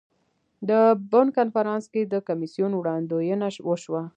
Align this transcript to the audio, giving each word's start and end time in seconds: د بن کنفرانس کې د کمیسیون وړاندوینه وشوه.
د 0.69 0.71
بن 1.11 1.27
کنفرانس 1.37 1.83
کې 1.93 2.01
د 2.13 2.13
کمیسیون 2.27 2.71
وړاندوینه 2.75 3.47
وشوه. 3.69 4.03